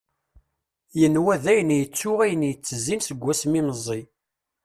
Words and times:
Yenwa 0.99 1.35
dayen 1.43 1.71
yettu 1.79 2.09
ayen 2.23 2.45
i 2.47 2.49
yettezzin 2.49 2.99
seg 3.03 3.19
wasmi 3.23 3.61
meẓẓi; 3.67 4.01